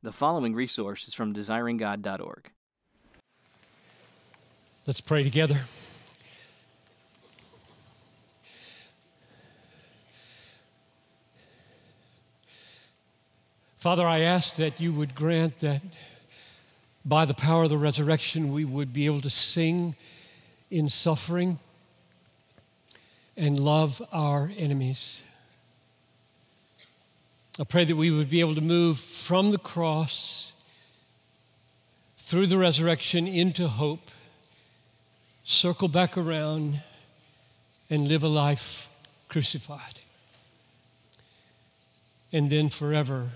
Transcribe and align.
The 0.00 0.12
following 0.12 0.54
resource 0.54 1.08
is 1.08 1.14
from 1.14 1.34
desiringgod.org. 1.34 2.50
Let's 4.86 5.00
pray 5.00 5.24
together. 5.24 5.60
Father, 13.76 14.06
I 14.06 14.20
ask 14.20 14.54
that 14.56 14.80
you 14.80 14.92
would 14.92 15.16
grant 15.16 15.58
that 15.60 15.82
by 17.04 17.24
the 17.24 17.34
power 17.34 17.64
of 17.64 17.70
the 17.70 17.78
resurrection 17.78 18.52
we 18.52 18.64
would 18.64 18.92
be 18.92 19.06
able 19.06 19.22
to 19.22 19.30
sing 19.30 19.96
in 20.70 20.88
suffering 20.88 21.58
and 23.36 23.58
love 23.58 24.00
our 24.12 24.50
enemies. 24.56 25.24
I 27.60 27.64
pray 27.64 27.84
that 27.84 27.96
we 27.96 28.12
would 28.12 28.28
be 28.28 28.38
able 28.38 28.54
to 28.54 28.60
move 28.60 28.98
from 28.98 29.50
the 29.50 29.58
cross 29.58 30.52
through 32.16 32.46
the 32.46 32.58
resurrection 32.58 33.26
into 33.26 33.66
hope, 33.66 34.12
circle 35.42 35.88
back 35.88 36.16
around, 36.16 36.80
and 37.90 38.06
live 38.06 38.22
a 38.22 38.28
life 38.28 38.90
crucified. 39.28 39.98
And 42.32 42.48
then 42.48 42.68
forever 42.68 43.30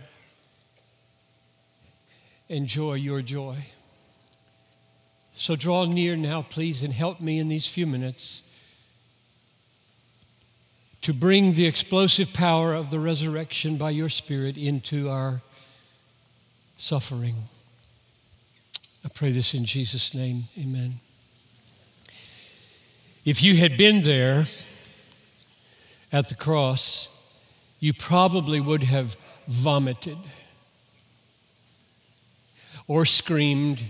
enjoy 2.48 2.94
your 2.94 3.22
joy. 3.22 3.56
So 5.34 5.56
draw 5.56 5.84
near 5.86 6.14
now, 6.14 6.42
please, 6.42 6.84
and 6.84 6.92
help 6.92 7.20
me 7.20 7.38
in 7.38 7.48
these 7.48 7.66
few 7.66 7.86
minutes 7.86 8.44
to 11.02 11.12
bring 11.12 11.54
the 11.54 11.66
explosive 11.66 12.32
power 12.32 12.74
of 12.74 12.90
the 12.90 13.00
resurrection 13.00 13.76
by 13.76 13.90
your 13.90 14.08
Spirit 14.08 14.56
into 14.56 15.08
our 15.10 15.42
suffering. 16.76 17.34
I 19.04 19.08
pray 19.12 19.32
this 19.32 19.54
in 19.54 19.64
Jesus' 19.64 20.14
name. 20.14 20.44
Amen. 20.58 20.94
If 23.24 23.42
you 23.42 23.56
had 23.56 23.76
been 23.76 24.02
there 24.04 24.46
at 26.12 26.28
the 26.28 26.34
cross, 26.36 27.40
you 27.80 27.92
probably 27.92 28.60
would 28.60 28.84
have 28.84 29.16
vomited 29.48 30.18
or 32.86 33.04
screamed 33.04 33.82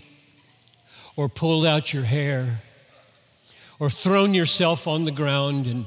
or 1.17 1.29
pulled 1.29 1.67
out 1.67 1.93
your 1.93 2.05
hair 2.05 2.63
or 3.79 3.91
thrown 3.91 4.33
yourself 4.33 4.87
on 4.87 5.05
the 5.05 5.11
ground 5.11 5.67
and 5.67 5.87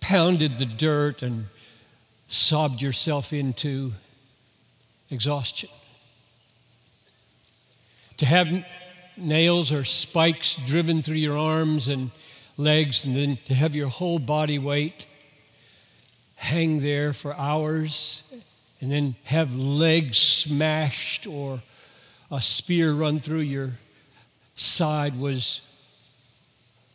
pounded 0.00 0.58
the 0.58 0.66
dirt 0.66 1.22
and 1.22 1.46
sobbed 2.28 2.82
yourself 2.82 3.32
into 3.32 3.92
exhaustion. 5.10 5.70
To 8.18 8.26
have 8.26 8.64
nails 9.16 9.72
or 9.72 9.84
spikes 9.84 10.56
driven 10.66 11.02
through 11.02 11.16
your 11.16 11.38
arms 11.38 11.88
and 11.88 12.10
legs, 12.56 13.04
and 13.04 13.14
then 13.14 13.38
to 13.46 13.54
have 13.54 13.74
your 13.74 13.88
whole 13.88 14.18
body 14.18 14.58
weight 14.58 15.06
hang 16.36 16.80
there 16.80 17.12
for 17.12 17.34
hours, 17.34 18.32
and 18.80 18.90
then 18.90 19.14
have 19.24 19.54
legs 19.54 20.18
smashed 20.18 21.26
or 21.26 21.60
a 22.30 22.40
spear 22.40 22.92
run 22.92 23.18
through 23.18 23.40
your 23.40 23.72
side 24.54 25.18
was 25.18 25.67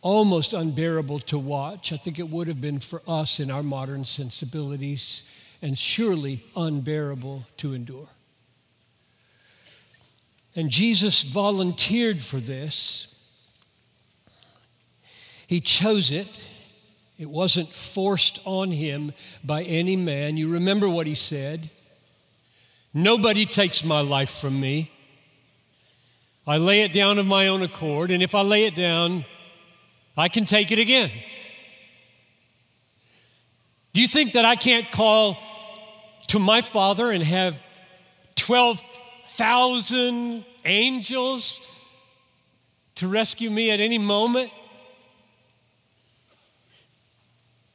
almost 0.03 0.53
unbearable 0.53 1.17
to 1.17 1.39
watch. 1.39 1.91
I 1.91 1.97
think 1.97 2.19
it 2.19 2.29
would 2.29 2.47
have 2.47 2.61
been 2.61 2.79
for 2.79 3.01
us 3.07 3.39
in 3.39 3.49
our 3.49 3.63
modern 3.63 4.05
sensibilities, 4.05 5.29
and 5.63 5.77
surely 5.77 6.43
unbearable 6.55 7.47
to 7.57 7.73
endure. 7.73 8.09
And 10.55 10.69
Jesus 10.69 11.23
volunteered 11.23 12.21
for 12.21 12.37
this. 12.37 13.09
He 15.47 15.61
chose 15.61 16.11
it. 16.11 16.27
It 17.17 17.29
wasn't 17.29 17.69
forced 17.69 18.41
on 18.45 18.71
him 18.71 19.13
by 19.43 19.63
any 19.63 19.95
man. 19.95 20.37
You 20.37 20.51
remember 20.51 20.87
what 20.87 21.07
he 21.07 21.15
said 21.15 21.69
Nobody 22.93 23.47
takes 23.47 23.83
my 23.83 24.01
life 24.01 24.29
from 24.29 24.59
me. 24.59 24.91
I 26.45 26.57
lay 26.57 26.81
it 26.81 26.93
down 26.93 27.17
of 27.17 27.25
my 27.25 27.47
own 27.47 27.63
accord, 27.63 28.11
and 28.11 28.21
if 28.21 28.35
I 28.35 28.41
lay 28.41 28.65
it 28.65 28.75
down, 28.75 29.25
I 30.15 30.29
can 30.29 30.45
take 30.45 30.71
it 30.71 30.79
again. 30.79 31.09
Do 33.93 34.01
you 34.01 34.07
think 34.07 34.33
that 34.33 34.45
I 34.45 34.55
can't 34.55 34.89
call 34.91 35.37
to 36.27 36.39
my 36.39 36.61
Father 36.61 37.11
and 37.11 37.23
have 37.23 37.61
12,000 38.35 40.45
angels 40.65 41.69
to 42.95 43.07
rescue 43.07 43.49
me 43.49 43.71
at 43.71 43.79
any 43.79 43.97
moment? 43.97 44.51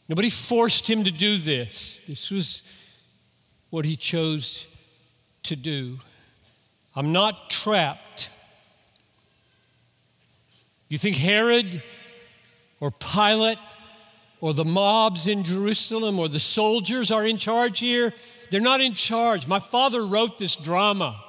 Nobody 0.08 0.30
forced 0.30 0.88
him 0.88 1.04
to 1.04 1.10
do 1.10 1.36
this. 1.36 1.98
This 2.08 2.30
was 2.30 2.62
what 3.70 3.84
he 3.84 3.96
chose 3.96 4.66
to 5.44 5.54
do. 5.54 5.98
I'm 6.96 7.12
not 7.12 7.50
trapped. 7.50 8.30
You 10.88 10.98
think 10.98 11.16
Herod 11.16 11.82
or 12.80 12.90
Pilate 12.90 13.58
or 14.40 14.54
the 14.54 14.64
mobs 14.64 15.26
in 15.26 15.42
Jerusalem 15.42 16.18
or 16.18 16.28
the 16.28 16.40
soldiers 16.40 17.10
are 17.10 17.26
in 17.26 17.38
charge 17.38 17.80
here. 17.80 18.12
They're 18.50 18.60
not 18.60 18.80
in 18.80 18.94
charge. 18.94 19.46
My 19.46 19.58
father 19.58 20.04
wrote 20.04 20.38
this 20.38 20.56
drama. 20.56 21.22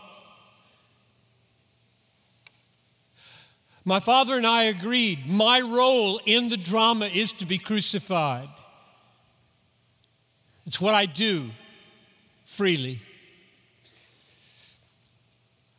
My 3.84 4.00
father 4.00 4.36
and 4.36 4.46
I 4.46 4.64
agreed 4.64 5.28
my 5.28 5.62
role 5.62 6.22
in 6.26 6.50
the 6.50 6.58
drama 6.58 7.06
is 7.06 7.34
to 7.34 7.46
be 7.46 7.58
crucified. 7.58 8.50
It's 10.68 10.80
what 10.80 10.94
I 10.94 11.08
do 11.08 11.50
freely. 12.46 13.00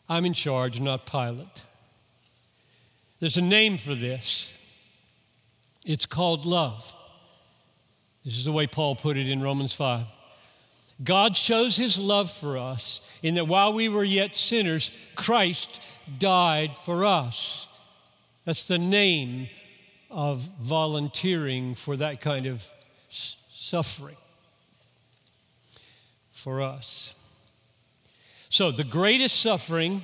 I'm 0.08 0.24
in 0.24 0.32
charge, 0.32 0.80
not 0.80 1.06
Pilate. 1.06 1.62
There's 3.20 3.36
a 3.36 3.42
name 3.42 3.76
for 3.78 3.94
this. 3.94 4.58
It's 5.84 6.06
called 6.06 6.44
love. 6.44 6.94
This 8.24 8.36
is 8.36 8.44
the 8.44 8.52
way 8.52 8.66
Paul 8.66 8.96
put 8.96 9.16
it 9.16 9.28
in 9.28 9.40
Romans 9.40 9.72
5. 9.74 10.06
God 11.02 11.36
shows 11.36 11.76
his 11.76 11.98
love 11.98 12.30
for 12.30 12.58
us 12.58 13.10
in 13.22 13.36
that 13.36 13.48
while 13.48 13.72
we 13.72 13.88
were 13.88 14.04
yet 14.04 14.36
sinners, 14.36 14.96
Christ 15.14 15.82
died 16.18 16.76
for 16.76 17.04
us. 17.06 17.66
That's 18.44 18.68
the 18.68 18.78
name 18.78 19.48
of 20.10 20.42
volunteering 20.60 21.74
for 21.74 21.96
that 21.96 22.20
kind 22.20 22.46
of 22.46 22.66
suffering 23.08 24.16
for 26.30 26.60
us. 26.60 27.14
So, 28.48 28.70
the 28.70 28.84
greatest 28.84 29.40
suffering 29.40 30.02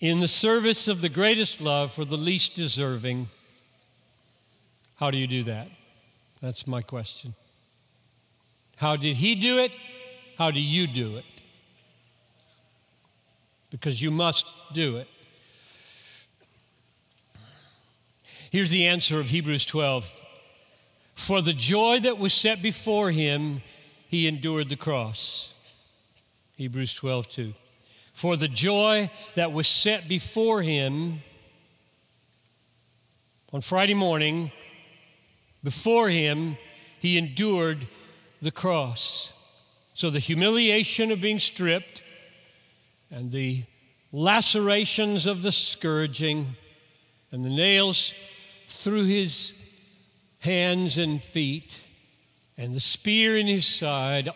in 0.00 0.20
the 0.20 0.28
service 0.28 0.86
of 0.86 1.00
the 1.00 1.08
greatest 1.08 1.60
love 1.60 1.92
for 1.92 2.04
the 2.04 2.16
least 2.16 2.56
deserving 2.56 3.30
how 4.96 5.10
do 5.10 5.18
you 5.18 5.26
do 5.26 5.42
that? 5.44 5.68
That's 6.40 6.66
my 6.66 6.82
question. 6.82 7.34
How 8.76 8.96
did 8.96 9.16
he 9.16 9.34
do 9.34 9.60
it? 9.60 9.72
How 10.36 10.50
do 10.50 10.60
you 10.60 10.86
do 10.86 11.16
it? 11.16 11.24
Because 13.70 14.00
you 14.00 14.10
must 14.10 14.46
do 14.72 14.96
it. 14.96 15.08
Here's 18.50 18.70
the 18.70 18.86
answer 18.86 19.18
of 19.18 19.26
Hebrews 19.26 19.66
12 19.66 20.12
For 21.14 21.42
the 21.42 21.52
joy 21.52 22.00
that 22.00 22.18
was 22.18 22.32
set 22.32 22.62
before 22.62 23.10
him, 23.10 23.62
he 24.08 24.28
endured 24.28 24.68
the 24.68 24.76
cross. 24.76 25.54
Hebrews 26.56 26.94
12, 26.94 27.28
2. 27.28 27.54
For 28.12 28.36
the 28.36 28.46
joy 28.46 29.10
that 29.34 29.52
was 29.52 29.66
set 29.66 30.08
before 30.08 30.62
him 30.62 31.20
on 33.52 33.60
Friday 33.60 33.94
morning, 33.94 34.52
before 35.64 36.10
him, 36.10 36.56
he 37.00 37.18
endured 37.18 37.88
the 38.40 38.52
cross. 38.52 39.32
So 39.94 40.10
the 40.10 40.18
humiliation 40.18 41.10
of 41.10 41.20
being 41.20 41.38
stripped 41.38 42.02
and 43.10 43.30
the 43.30 43.64
lacerations 44.12 45.26
of 45.26 45.42
the 45.42 45.52
scourging 45.52 46.54
and 47.32 47.44
the 47.44 47.50
nails 47.50 48.14
through 48.68 49.04
his 49.04 49.60
hands 50.40 50.98
and 50.98 51.22
feet 51.22 51.80
and 52.56 52.74
the 52.74 52.80
spear 52.80 53.36
in 53.36 53.46
his 53.46 53.66
side, 53.66 54.28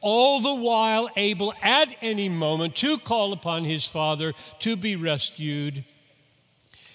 all 0.00 0.40
the 0.40 0.54
while 0.54 1.10
able 1.16 1.52
at 1.60 1.94
any 2.00 2.28
moment 2.28 2.76
to 2.76 2.96
call 2.98 3.32
upon 3.32 3.64
his 3.64 3.86
Father 3.86 4.32
to 4.60 4.76
be 4.76 4.96
rescued 4.96 5.84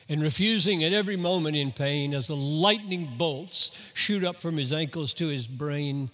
and 0.10 0.22
refusing 0.22 0.84
at 0.84 0.94
every 0.94 1.16
moment 1.16 1.56
in 1.56 1.72
pain 1.72 2.14
as 2.14 2.28
the 2.28 2.36
lightning 2.36 3.10
bolts 3.18 3.92
shoot 3.94 4.24
up 4.24 4.38
from 4.38 4.58
his 4.58 4.74
ankles 4.74 5.14
to 5.16 5.28
his 5.28 5.48
brain, 5.48 6.10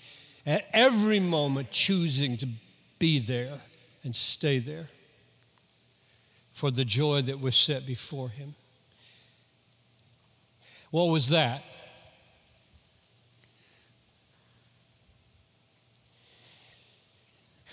at 0.46 0.66
every 0.74 1.20
moment 1.20 1.72
choosing 1.72 2.38
to 2.38 2.48
be 3.00 3.20
there 3.20 3.60
and 4.04 4.16
stay 4.16 4.60
there 4.60 4.90
for 6.52 6.72
the 6.72 6.86
joy 6.86 7.22
that 7.22 7.40
was 7.40 7.56
set 7.56 7.86
before 7.86 8.30
him. 8.30 8.54
What 10.92 11.06
was 11.06 11.30
that? 11.30 11.64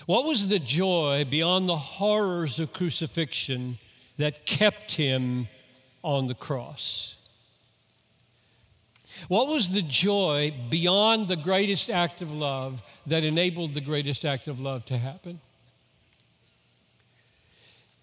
What 0.07 0.25
was 0.25 0.49
the 0.49 0.61
joy 0.61 1.27
beyond 1.29 1.69
the 1.69 1.77
horrors 1.77 2.61
of 2.61 2.73
crucifixion 2.73 3.79
that 4.19 4.47
kept 4.47 4.95
him 4.95 5.49
on 6.07 6.29
the 6.29 6.35
cross? 6.35 7.17
What 9.27 9.49
was 9.49 9.73
the 9.73 9.83
joy 9.83 10.55
beyond 10.71 11.27
the 11.27 11.37
greatest 11.37 11.91
act 11.91 12.23
of 12.23 12.33
love 12.33 12.81
that 13.09 13.25
enabled 13.25 13.75
the 13.75 13.81
greatest 13.81 14.25
act 14.25 14.47
of 14.47 14.61
love 14.61 14.85
to 14.87 14.97
happen? 14.97 15.41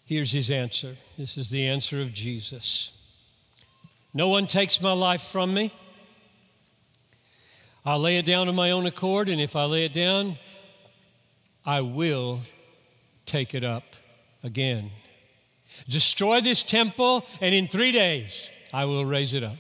Here's 0.06 0.34
his 0.34 0.52
answer. 0.52 0.98
This 1.18 1.38
is 1.38 1.50
the 1.50 1.66
answer 1.66 2.02
of 2.02 2.12
Jesus. 2.12 2.92
No 4.14 4.28
one 4.28 4.48
takes 4.48 4.82
my 4.82 4.92
life 4.92 5.22
from 5.22 5.54
me. 5.54 5.72
I'll 7.86 8.00
lay 8.00 8.18
it 8.18 8.26
down 8.26 8.50
of 8.50 8.56
my 8.56 8.72
own 8.72 8.86
accord, 8.86 9.30
and 9.30 9.40
if 9.40 9.56
I 9.56 9.64
lay 9.64 9.86
it 9.86 9.94
down, 9.94 10.38
I 11.66 11.80
will 11.82 12.42
take 13.26 13.56
it 13.56 13.64
up 13.64 13.86
again. 14.44 14.92
Destroy 15.88 16.42
this 16.42 16.64
temple, 16.64 17.26
and 17.42 17.54
in 17.54 17.68
three 17.68 17.92
days 17.92 18.52
I 18.74 18.86
will 18.86 19.06
raise 19.06 19.34
it 19.34 19.44
up. 19.44 19.58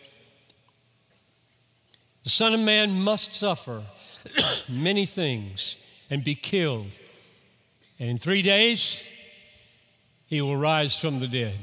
The 2.23 2.29
Son 2.29 2.53
of 2.53 2.59
Man 2.61 3.01
must 3.01 3.33
suffer 3.33 3.83
many 4.69 5.05
things 5.05 5.77
and 6.09 6.23
be 6.23 6.35
killed. 6.35 6.97
And 7.99 8.09
in 8.09 8.17
three 8.17 8.41
days, 8.41 9.09
he 10.27 10.41
will 10.41 10.57
rise 10.57 10.99
from 10.99 11.19
the 11.19 11.27
dead. 11.27 11.55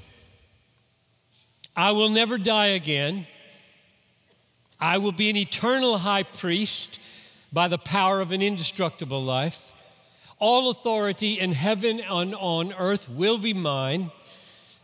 I 1.76 1.93
will 1.93 2.08
never 2.08 2.37
die 2.37 2.69
again. 2.69 3.26
I 4.79 4.99
will 4.99 5.12
be 5.12 5.31
an 5.31 5.37
eternal 5.37 5.99
high 5.99 6.25
priest 6.25 7.00
by 7.52 7.69
the 7.69 7.79
power 7.79 8.20
of 8.20 8.32
an 8.32 8.43
indestructible 8.43 9.23
life. 9.23 9.73
All 10.38 10.70
authority 10.70 11.38
in 11.38 11.52
heaven 11.52 12.00
and 12.00 12.35
on 12.35 12.73
earth 12.75 13.08
will 13.08 13.38
be 13.38 13.52
mine. 13.55 14.11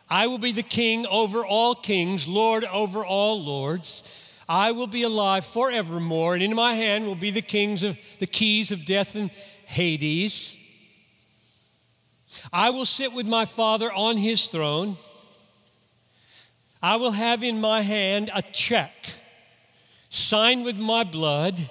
I 0.08 0.28
will 0.28 0.38
be 0.38 0.52
the 0.52 0.62
king 0.62 1.06
over 1.06 1.44
all 1.44 1.74
kings, 1.74 2.28
Lord 2.28 2.64
over 2.64 3.04
all 3.04 3.42
lords. 3.42 4.22
I 4.48 4.72
will 4.72 4.86
be 4.86 5.02
alive 5.02 5.44
forevermore, 5.44 6.34
and 6.34 6.42
in 6.42 6.54
my 6.54 6.74
hand 6.74 7.06
will 7.06 7.16
be 7.16 7.30
the 7.30 7.42
kings 7.42 7.82
of 7.82 7.98
the 8.20 8.28
keys 8.28 8.70
of 8.70 8.86
death 8.86 9.16
and 9.16 9.30
Hades. 9.64 10.56
I 12.52 12.70
will 12.70 12.84
sit 12.84 13.12
with 13.12 13.26
my 13.26 13.44
Father 13.44 13.92
on 13.92 14.16
his 14.16 14.46
throne. 14.46 14.96
I 16.80 16.96
will 16.96 17.10
have 17.10 17.42
in 17.42 17.60
my 17.60 17.80
hand 17.80 18.30
a 18.32 18.42
check 18.42 18.92
signed 20.08 20.64
with 20.64 20.78
my 20.78 21.02
blood 21.02 21.70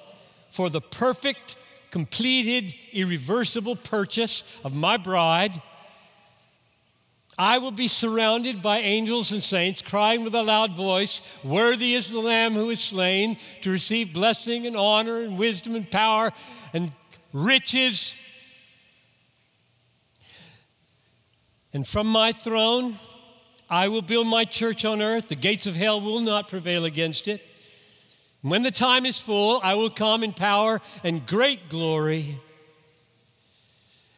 for 0.52 0.70
the 0.70 0.82
perfect, 0.82 1.56
completed, 1.92 2.76
irreversible 2.92 3.78
purchase 3.78 4.60
of 4.66 4.76
my 4.76 4.98
bride 4.98 5.62
I 7.38 7.58
will 7.58 7.72
be 7.72 7.90
surrounded 7.90 8.62
by 8.62 8.80
angels 8.80 9.32
and 9.32 9.44
saints, 9.44 9.82
crying 9.82 10.24
with 10.24 10.36
a 10.36 10.42
loud 10.42 10.76
voice, 10.76 11.38
Worthy 11.44 11.94
is 11.94 12.10
the 12.10 12.20
Lamb 12.20 12.54
who 12.54 12.70
is 12.70 12.80
slain 12.80 13.38
to 13.62 13.72
receive 13.72 14.14
blessing 14.14 14.66
and 14.66 14.78
honor 14.78 15.22
and 15.22 15.38
wisdom 15.38 15.76
and 15.76 15.90
power 15.90 16.32
and 16.74 16.92
riches. 17.34 18.18
And 21.74 21.86
from 21.86 22.08
my 22.08 22.32
throne, 22.32 22.96
I 23.70 23.90
will 23.90 24.02
build 24.02 24.28
my 24.28 24.46
church 24.46 24.86
on 24.86 25.02
earth. 25.02 25.28
The 25.28 25.36
gates 25.36 25.68
of 25.68 25.76
hell 25.76 26.00
will 26.00 26.22
not 26.22 26.48
prevail 26.48 26.86
against 26.86 27.28
it. 27.28 27.42
When 28.42 28.64
the 28.64 28.72
time 28.72 29.06
is 29.06 29.20
full, 29.20 29.60
I 29.62 29.74
will 29.74 29.90
come 29.90 30.24
in 30.24 30.32
power 30.32 30.80
and 31.04 31.26
great 31.26 31.68
glory. 31.68 32.40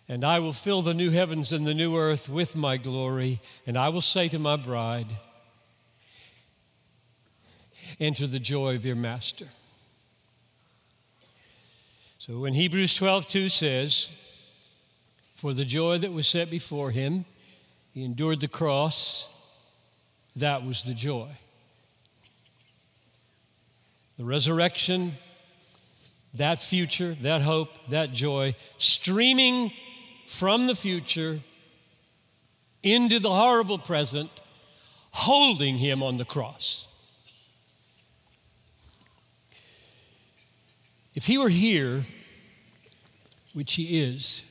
And 0.09 0.23
I 0.23 0.39
will 0.39 0.53
fill 0.53 0.81
the 0.81 0.93
new 0.93 1.09
heavens 1.09 1.51
and 1.51 1.67
the 1.67 1.73
new 1.73 1.97
earth 1.97 2.29
with 2.29 2.55
my 2.55 2.77
glory. 2.77 3.41
And 3.65 3.75
I 3.75 3.89
will 3.89 4.01
say 4.01 4.29
to 4.29 4.39
my 4.39 4.55
bride, 4.55 5.07
Enter 7.99 8.27
the 8.27 8.39
joy 8.39 8.75
of 8.75 8.85
your 8.85 8.95
master. 8.95 9.47
So 12.17 12.39
when 12.39 12.53
Hebrews 12.53 12.95
12 12.95 13.25
2 13.27 13.49
says, 13.49 14.09
For 15.35 15.53
the 15.53 15.65
joy 15.65 15.97
that 15.99 16.11
was 16.11 16.27
set 16.27 16.49
before 16.49 16.91
him, 16.91 17.25
he 17.93 18.03
endured 18.03 18.41
the 18.41 18.47
cross, 18.47 19.33
that 20.35 20.63
was 20.63 20.83
the 20.83 20.93
joy. 20.93 21.29
The 24.17 24.25
resurrection, 24.25 25.13
that 26.33 26.61
future, 26.61 27.15
that 27.21 27.41
hope, 27.41 27.69
that 27.89 28.11
joy, 28.11 28.55
streaming 28.77 29.71
from 30.27 30.67
the 30.67 30.75
future 30.75 31.39
into 32.83 33.19
the 33.19 33.29
horrible 33.29 33.79
present, 33.79 34.29
holding 35.11 35.77
him 35.77 36.03
on 36.03 36.17
the 36.17 36.25
cross. 36.25 36.87
If 41.15 41.25
he 41.25 41.37
were 41.37 41.49
here, 41.49 42.05
which 43.53 43.73
he 43.73 43.99
is, 43.99 44.45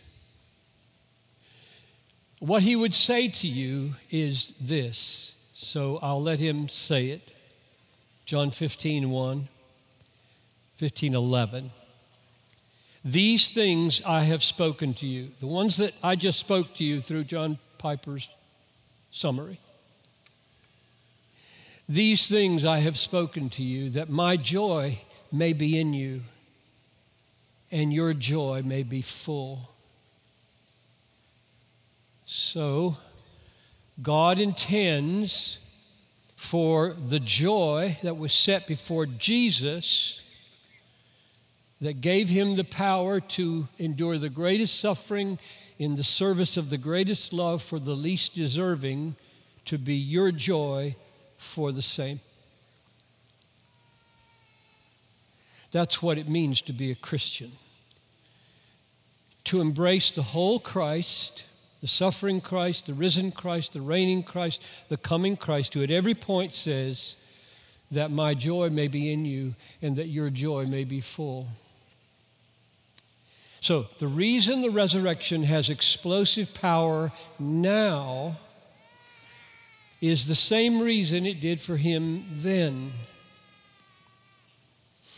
what 2.41 2.63
he 2.63 2.75
would 2.75 2.95
say 2.95 3.29
to 3.29 3.47
you 3.47 3.93
is 4.11 4.55
this. 4.61 5.51
So 5.55 5.99
I'll 6.03 6.23
let 6.23 6.39
him 6.39 6.69
say 6.69 7.09
it. 7.09 7.33
John 8.25 8.51
15, 8.51 9.11
1, 9.11 9.49
15, 10.75 11.15
11. 11.15 11.71
These 13.07 13.55
things 13.55 14.03
I 14.05 14.23
have 14.23 14.43
spoken 14.43 14.93
to 14.95 15.07
you, 15.07 15.29
the 15.39 15.47
ones 15.47 15.77
that 15.77 15.95
I 16.03 16.17
just 16.17 16.41
spoke 16.41 16.75
to 16.75 16.85
you 16.85 17.01
through 17.01 17.23
John 17.23 17.57
Piper's 17.79 18.29
summary. 19.13 19.61
These 21.89 22.27
things 22.27 22.65
I 22.65 22.79
have 22.79 22.99
spoken 22.99 23.49
to 23.51 23.63
you, 23.63 23.91
that 23.91 24.11
my 24.11 24.37
joy 24.37 24.99
may 25.31 25.53
be 25.53 25.79
in 25.79 25.95
you 25.95 26.23
and 27.71 27.93
your 27.93 28.13
joy 28.13 28.63
may 28.65 28.83
be 28.83 29.03
full. 29.03 29.71
So, 32.25 32.97
God 34.03 34.41
intends 34.41 35.61
for 36.35 36.93
the 36.93 37.21
joy 37.21 37.99
that 38.03 38.19
was 38.19 38.35
set 38.35 38.67
before 38.67 39.07
Jesus 39.07 40.26
that 41.81 42.01
gave 42.01 42.29
him 42.29 42.55
the 42.55 42.65
power 42.65 43.21
to 43.21 43.69
endure 43.79 44.19
the 44.19 44.31
greatest 44.31 44.81
suffering 44.81 45.39
in 45.79 45.97
the 45.97 46.05
service 46.05 46.57
of 46.57 46.71
the 46.71 46.79
greatest 46.79 47.33
love 47.33 47.63
for 47.63 47.79
the 47.79 47.95
least 47.95 48.35
deserving 48.35 49.15
to 49.67 49.77
be 49.77 49.95
your 49.95 50.33
joy 50.33 50.95
for 51.37 51.73
the 51.73 51.83
same. 51.83 52.19
That's 55.71 56.03
what 56.03 56.17
it 56.17 56.29
means 56.29 56.63
to 56.63 56.73
be 56.73 56.91
a 56.91 56.95
Christian. 56.95 57.53
To 59.45 59.61
embrace 59.61 60.11
the 60.11 60.23
whole 60.23 60.59
Christ, 60.59 61.45
the 61.83 61.87
suffering 61.87 62.41
Christ, 62.41 62.87
the 62.87 62.95
risen 62.95 63.31
Christ, 63.31 63.75
the 63.75 63.83
reigning 63.83 64.23
Christ, 64.23 64.89
the 64.89 64.97
coming 64.97 65.37
Christ, 65.37 65.75
who 65.75 65.83
at 65.83 65.91
every 65.91 66.15
point 66.15 66.55
says, 66.55 67.17
That 67.91 68.11
my 68.11 68.33
joy 68.33 68.71
may 68.71 68.89
be 68.89 69.13
in 69.13 69.27
you 69.27 69.55
and 69.83 69.97
that 69.97 70.07
your 70.07 70.31
joy 70.31 70.65
may 70.65 70.85
be 70.85 71.01
full. 71.01 71.49
So, 73.67 73.87
the 73.99 74.07
reason 74.07 74.63
the 74.63 74.71
resurrection 74.71 75.43
has 75.43 75.71
explosive 75.71 76.55
power 76.55 77.11
now 77.41 78.37
is 80.01 80.29
the 80.29 80.37
same 80.37 80.79
reason 80.79 81.27
it 81.27 81.41
did 81.41 81.61
for 81.61 81.77
him 81.77 82.25
then. 82.31 82.93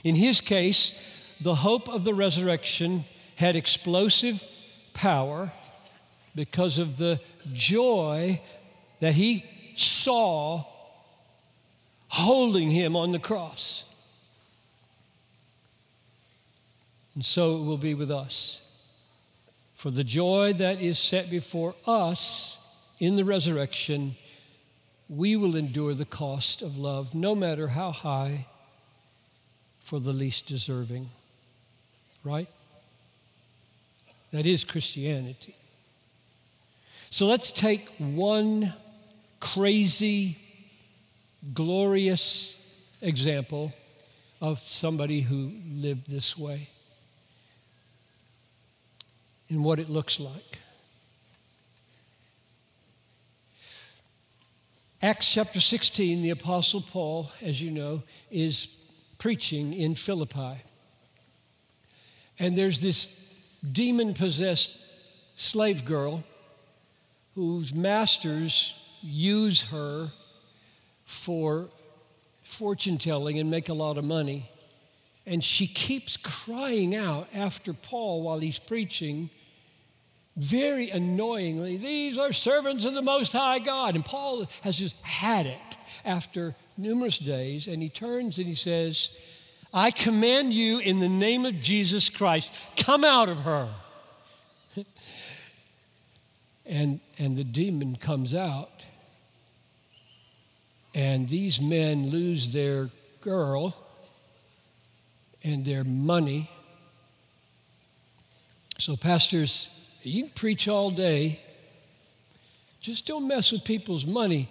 In 0.03 0.15
his 0.15 0.41
case, 0.41 1.37
the 1.43 1.57
hope 1.57 1.91
of 1.91 2.05
the 2.05 2.15
resurrection 2.15 3.05
had 3.37 3.55
explosive 3.55 4.43
power 4.95 5.53
because 6.35 6.79
of 6.79 6.97
the 6.97 7.21
joy 7.53 8.41
that 9.01 9.13
he 9.13 9.45
saw 9.77 10.65
holding 12.09 12.71
him 12.71 12.97
on 12.97 13.13
the 13.13 13.19
cross. 13.19 13.88
And 17.19 17.25
so 17.25 17.57
it 17.57 17.65
will 17.65 17.79
be 17.79 17.95
with 17.95 18.13
us. 18.13 18.65
For 19.75 19.91
the 19.91 20.05
joy 20.05 20.53
that 20.53 20.81
is 20.81 21.01
set 21.01 21.29
before 21.29 21.75
us 21.85 22.95
in 23.01 23.17
the 23.17 23.25
resurrection, 23.25 24.15
we 25.09 25.35
will 25.35 25.57
endure 25.57 25.95
the 25.95 26.05
cost 26.05 26.63
of 26.63 26.79
love, 26.79 27.17
no 27.17 27.35
matter 27.35 27.67
how 27.67 27.91
high, 27.91 28.47
for 29.81 29.99
the 29.99 30.13
least 30.13 30.47
deserving. 30.47 31.11
Right? 32.23 32.47
That 34.31 34.47
is 34.47 34.63
Christianity. 34.63 35.57
So 37.11 37.27
let's 37.27 37.51
take 37.51 37.89
one 37.99 38.73
crazy, 39.41 40.39
glorious 41.53 42.97
example 43.03 43.73
of 44.41 44.61
somebody 44.61 45.21
who 45.21 45.51
lived 45.69 46.09
this 46.09 46.39
way 46.39 46.69
and 49.51 49.65
what 49.65 49.79
it 49.79 49.89
looks 49.89 50.21
like. 50.21 50.59
Acts 55.01 55.33
chapter 55.33 55.61
16, 55.61 56.23
the 56.23 56.31
Apostle 56.31 56.81
Paul, 56.81 57.31
as 57.41 57.63
you 57.63 57.71
know, 57.71 58.03
is 58.31 58.67
preaching 59.19 59.73
in 59.73 59.95
Philippi. 59.95 60.57
And 62.41 62.57
there's 62.57 62.83
this 62.83 63.15
demon 63.71 64.15
possessed 64.15 64.85
slave 65.37 65.85
girl 65.85 66.25
whose 67.35 67.73
masters 67.73 68.75
use 69.03 69.71
her 69.71 70.09
for 71.05 71.69
fortune 72.43 72.99
telling 72.99 73.39
and 73.39 73.51
make 73.51 73.69
a 73.69 73.75
lot 73.75 73.99
of 73.99 74.05
money. 74.05 74.51
And 75.29 75.45
she 75.45 75.67
keeps 75.67 76.17
crying 76.17 76.97
out 76.97 77.29
after 77.35 77.75
Paul 77.75 78.23
while 78.23 78.39
he's 78.39 78.59
preaching 78.59 79.29
very 80.39 80.89
annoyingly, 80.89 81.77
These 81.77 82.17
are 82.17 82.33
servants 82.33 82.85
of 82.85 82.95
the 82.95 83.03
Most 83.03 83.33
High 83.33 83.59
God. 83.59 83.95
And 83.95 84.05
Paul 84.05 84.47
has 84.63 84.79
just 84.79 84.99
had 85.03 85.47
it 85.47 85.77
after 86.05 86.55
numerous 86.79 87.19
days, 87.19 87.67
and 87.69 87.83
he 87.83 87.89
turns 87.89 88.39
and 88.39 88.47
he 88.47 88.55
says, 88.55 89.19
I 89.75 89.91
command 89.91 90.55
you 90.55 90.79
in 90.79 91.01
the 91.01 91.09
name 91.09 91.45
of 91.45 91.61
Jesus 91.61 92.09
Christ, 92.09 92.55
come 92.77 93.05
out 93.05 93.29
of 93.29 93.41
her. 93.41 93.69
and, 96.67 97.01
and 97.19 97.37
the 97.37 97.45
demon 97.45 97.97
comes 97.97 98.35
out, 98.35 98.87
and 100.95 101.29
these 101.29 101.61
men 101.61 102.09
lose 102.09 102.53
their 102.55 102.89
girl 103.21 103.77
and 105.49 105.65
their 105.65 105.85
money. 105.85 106.51
So, 108.79 108.97
pastors, 108.97 109.75
you 110.03 110.25
can 110.25 110.33
preach 110.33 110.69
all 110.69 110.91
day. 110.91 111.41
Just 112.81 113.07
don't 113.07 113.27
mess 113.27 113.53
with 113.53 113.65
people's 113.65 114.07
money 114.07 114.49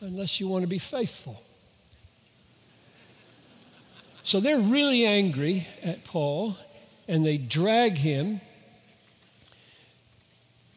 unless 0.00 0.40
you 0.40 0.48
want 0.48 0.62
to 0.62 0.68
be 0.68 0.78
faithful. 0.78 1.42
So 4.22 4.40
they're 4.40 4.60
really 4.60 5.06
angry 5.06 5.66
at 5.82 6.04
Paul 6.04 6.56
and 7.08 7.24
they 7.24 7.38
drag 7.38 7.96
him 7.96 8.42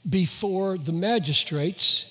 before 0.10 0.78
the 0.78 0.94
magistrates 0.94 2.08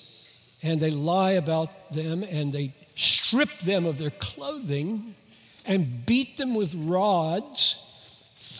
and 0.61 0.79
they 0.79 0.91
lie 0.91 1.31
about 1.31 1.91
them 1.91 2.23
and 2.23 2.53
they 2.53 2.73
strip 2.95 3.49
them 3.59 3.87
of 3.87 3.97
their 3.97 4.11
clothing 4.11 5.15
and 5.65 6.05
beat 6.05 6.37
them 6.37 6.55
with 6.55 6.73
rods 6.75 7.87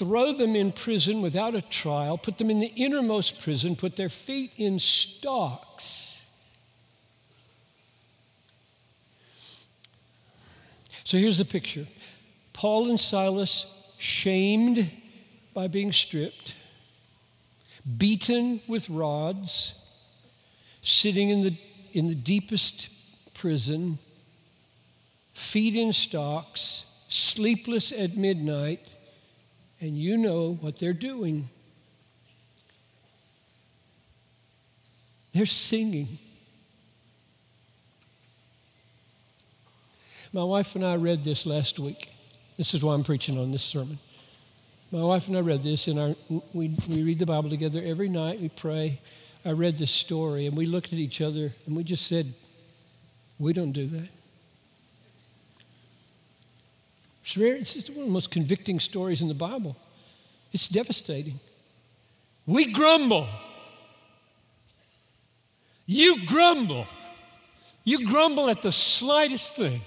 throw 0.02 0.34
them 0.34 0.56
in 0.56 0.72
prison 0.72 1.22
without 1.22 1.54
a 1.54 1.62
trial, 1.62 2.18
put 2.18 2.40
them 2.40 2.50
in 2.50 2.60
the 2.60 2.74
innermost 2.76 3.40
prison, 3.40 3.76
put 3.76 3.96
their 3.96 4.10
feet 4.10 4.52
in 4.58 4.80
stocks. 4.80 6.18
So 11.04 11.20
here's 11.20 11.38
the 11.38 11.46
picture 11.46 11.86
Paul 12.52 12.90
and 12.90 13.00
Silas 13.00 13.94
shamed 14.00 14.90
by 15.54 15.68
being 15.68 15.92
stripped, 15.92 16.56
beaten 18.00 18.60
with 18.68 18.90
rods, 18.90 19.78
sitting 20.82 21.30
in 21.30 21.44
the, 21.44 21.54
in 21.94 22.08
the 22.08 22.16
deepest 22.16 22.90
prison, 23.36 24.00
feet 25.36 25.76
in 25.76 25.94
stocks, 25.94 26.91
sleepless 27.12 27.92
at 27.92 28.16
midnight 28.16 28.80
and 29.82 29.98
you 29.98 30.18
know 30.18 30.58
what 30.62 30.80
they're 30.80 30.94
doing. 30.94 31.50
They're 35.34 35.46
singing. 35.46 36.08
My 40.34 40.44
wife 40.44 40.76
and 40.76 40.86
I 40.86 40.96
read 40.96 41.24
this 41.24 41.46
last 41.46 41.80
week. 41.80 42.10
This 42.58 42.74
is 42.74 42.84
why 42.84 42.94
I'm 42.94 43.04
preaching 43.04 43.38
on 43.38 43.52
this 43.52 43.64
sermon. 43.64 43.98
My 44.92 45.02
wife 45.02 45.28
and 45.28 45.36
I 45.36 45.42
read 45.42 45.64
this, 45.64 45.88
and 45.88 46.00
our, 46.00 46.16
we, 46.54 46.76
we 46.88 47.04
read 47.04 47.20
the 47.20 47.26
Bible 47.26 47.50
together 47.50 47.82
every 47.84 48.10
night. 48.10 48.40
We 48.40 48.50
pray. 48.50 49.00
I 49.44 49.52
read 49.52 49.78
this 49.78 49.92
story, 49.92 50.46
and 50.46 50.56
we 50.56 50.66
looked 50.66 50.94
at 50.94 51.00
each 51.00 51.22
other, 51.22 51.52
and 51.66 51.76
we 51.76 51.84
just 51.84 52.08
said, 52.08 52.28
We 53.40 53.54
don't 53.54 53.72
do 53.72 53.88
that. 53.88 54.10
It's, 57.32 57.40
very, 57.40 57.60
it's 57.62 57.90
one 57.90 58.00
of 58.00 58.06
the 58.08 58.12
most 58.12 58.30
convicting 58.30 58.78
stories 58.82 59.22
in 59.22 59.30
the 59.30 59.34
Bible. 59.34 59.78
It's 60.52 60.68
devastating. 60.68 61.40
We 62.46 62.66
grumble. 62.66 63.26
You 65.86 66.26
grumble. 66.26 66.88
You 67.86 68.06
grumble 68.06 68.50
at 68.50 68.62
the 68.62 68.72
slightest 68.74 69.56
thing. 69.56 69.80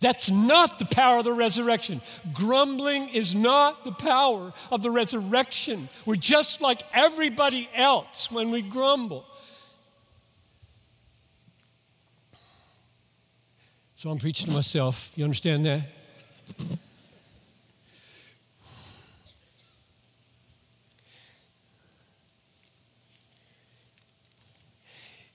That's 0.00 0.30
not 0.30 0.78
the 0.78 0.84
power 0.84 1.18
of 1.18 1.24
the 1.24 1.32
resurrection. 1.32 2.00
Grumbling 2.32 3.08
is 3.08 3.34
not 3.34 3.82
the 3.82 3.90
power 3.90 4.52
of 4.70 4.82
the 4.82 4.92
resurrection. 4.92 5.88
We're 6.06 6.14
just 6.14 6.60
like 6.60 6.80
everybody 6.92 7.68
else 7.74 8.30
when 8.30 8.52
we 8.52 8.62
grumble. 8.62 9.24
So 13.96 14.10
I'm 14.10 14.18
preaching 14.18 14.46
to 14.46 14.52
myself. 14.52 15.12
You 15.16 15.24
understand 15.24 15.66
that? 15.66 15.88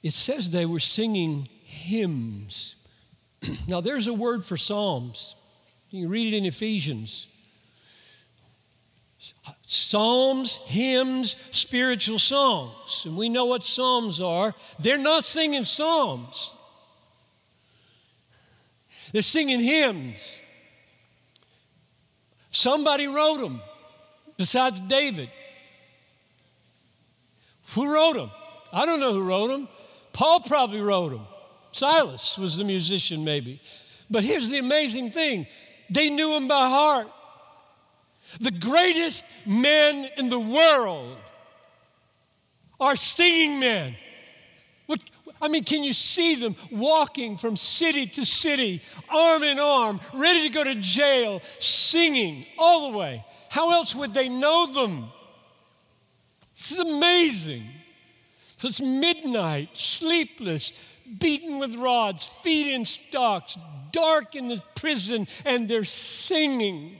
It 0.01 0.13
says 0.13 0.49
they 0.49 0.65
were 0.65 0.79
singing 0.79 1.47
hymns. 1.63 2.75
now, 3.67 3.81
there's 3.81 4.07
a 4.07 4.13
word 4.13 4.45
for 4.45 4.57
psalms. 4.57 5.35
You 5.91 6.07
read 6.07 6.33
it 6.33 6.37
in 6.37 6.45
Ephesians. 6.45 7.27
Psalms, 9.65 10.55
hymns, 10.67 11.35
spiritual 11.51 12.19
songs. 12.19 13.03
And 13.05 13.17
we 13.17 13.27
know 13.27 13.45
what 13.45 13.65
psalms 13.65 14.21
are. 14.21 14.55
They're 14.79 14.97
not 14.97 15.25
singing 15.25 15.65
psalms, 15.65 16.53
they're 19.11 19.21
singing 19.21 19.59
hymns. 19.59 20.41
Somebody 22.51 23.07
wrote 23.07 23.39
them 23.39 23.61
besides 24.37 24.79
David. 24.79 25.29
Who 27.73 27.93
wrote 27.93 28.15
them? 28.15 28.31
I 28.73 28.85
don't 28.85 28.99
know 28.99 29.13
who 29.13 29.23
wrote 29.23 29.49
them. 29.49 29.67
Paul 30.13 30.39
probably 30.41 30.81
wrote 30.81 31.11
them. 31.11 31.25
Silas 31.71 32.37
was 32.37 32.57
the 32.57 32.63
musician, 32.63 33.23
maybe. 33.23 33.61
But 34.09 34.23
here's 34.23 34.49
the 34.49 34.57
amazing 34.57 35.11
thing 35.11 35.45
they 35.89 36.09
knew 36.09 36.35
him 36.35 36.47
by 36.47 36.67
heart. 36.67 37.07
The 38.39 38.51
greatest 38.51 39.25
men 39.45 40.07
in 40.17 40.29
the 40.29 40.39
world 40.39 41.17
are 42.79 42.95
singing 42.95 43.59
men. 43.59 43.95
What, 44.85 45.03
I 45.41 45.47
mean, 45.47 45.63
can 45.63 45.83
you 45.83 45.93
see 45.93 46.35
them 46.35 46.55
walking 46.71 47.37
from 47.37 47.55
city 47.55 48.05
to 48.07 48.25
city, 48.25 48.81
arm 49.13 49.43
in 49.43 49.59
arm, 49.59 49.99
ready 50.13 50.47
to 50.47 50.53
go 50.53 50.63
to 50.63 50.75
jail, 50.75 51.39
singing 51.41 52.45
all 52.57 52.91
the 52.91 52.97
way? 52.97 53.23
How 53.49 53.71
else 53.71 53.95
would 53.95 54.13
they 54.13 54.29
know 54.29 54.67
them? 54.73 55.05
This 56.55 56.73
is 56.73 56.79
amazing. 56.79 57.63
So 58.57 58.67
it's 58.67 58.81
midnight, 58.81 59.69
sleepless, 59.77 60.97
beaten 61.19 61.59
with 61.59 61.75
rods, 61.75 62.27
feet 62.27 62.73
in 62.73 62.83
stocks, 62.83 63.57
dark 63.91 64.35
in 64.35 64.49
the 64.49 64.61
prison, 64.75 65.27
and 65.45 65.69
they're 65.69 65.85
singing. 65.85 66.99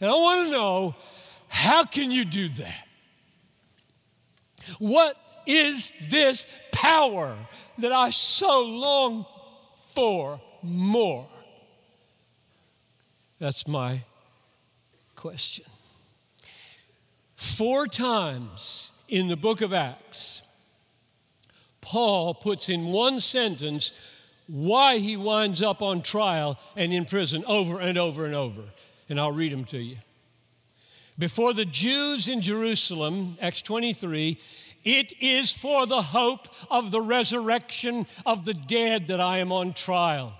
And 0.00 0.10
I 0.10 0.14
want 0.14 0.48
to 0.48 0.52
know 0.52 0.94
how 1.48 1.84
can 1.84 2.10
you 2.10 2.24
do 2.26 2.48
that? 2.48 2.88
What 4.78 5.16
is 5.48 5.92
this 6.08 6.46
power 6.72 7.36
that 7.78 7.90
I 7.90 8.10
so 8.10 8.64
long 8.64 9.26
for 9.94 10.40
more? 10.62 11.26
That's 13.38 13.66
my 13.66 14.02
question. 15.16 15.64
Four 17.34 17.86
times 17.86 18.92
in 19.08 19.28
the 19.28 19.36
book 19.36 19.62
of 19.62 19.72
Acts, 19.72 20.42
Paul 21.80 22.34
puts 22.34 22.68
in 22.68 22.86
one 22.86 23.18
sentence 23.20 24.16
why 24.48 24.98
he 24.98 25.16
winds 25.16 25.62
up 25.62 25.80
on 25.80 26.02
trial 26.02 26.58
and 26.76 26.92
in 26.92 27.04
prison 27.04 27.44
over 27.46 27.80
and 27.80 27.96
over 27.96 28.26
and 28.26 28.34
over. 28.34 28.62
And 29.08 29.18
I'll 29.18 29.32
read 29.32 29.52
them 29.52 29.64
to 29.66 29.78
you. 29.78 29.96
before 31.18 31.52
the 31.52 31.64
Jews 31.64 32.28
in 32.28 32.42
Jerusalem, 32.42 33.36
Acts 33.40 33.62
23, 33.62 34.38
it 34.84 35.12
is 35.20 35.52
for 35.52 35.86
the 35.86 36.02
hope 36.02 36.48
of 36.70 36.90
the 36.90 37.00
resurrection 37.00 38.06
of 38.24 38.44
the 38.44 38.54
dead 38.54 39.08
that 39.08 39.20
I 39.20 39.38
am 39.38 39.52
on 39.52 39.72
trial. 39.72 40.32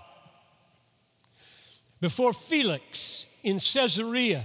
Before 2.01 2.33
Felix 2.33 3.39
in 3.43 3.59
Caesarea, 3.59 4.43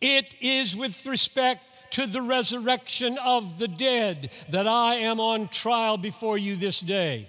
it 0.00 0.34
is 0.40 0.76
with 0.76 1.04
respect 1.06 1.62
to 1.90 2.06
the 2.06 2.22
resurrection 2.22 3.18
of 3.24 3.58
the 3.58 3.68
dead 3.68 4.30
that 4.50 4.66
I 4.66 4.96
am 4.96 5.20
on 5.20 5.48
trial 5.48 5.96
before 5.96 6.38
you 6.38 6.56
this 6.56 6.80
day. 6.80 7.28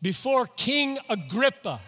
Before 0.00 0.46
King 0.46 0.98
Agrippa, 1.08 1.80